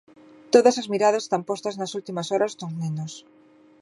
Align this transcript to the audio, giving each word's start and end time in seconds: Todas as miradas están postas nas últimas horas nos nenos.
Todas 0.53 0.75
as 0.81 0.89
miradas 0.93 1.23
están 1.25 1.41
postas 1.49 1.75
nas 1.79 1.91
últimas 1.99 2.27
horas 2.33 2.53
nos 2.59 2.73
nenos. 2.81 3.13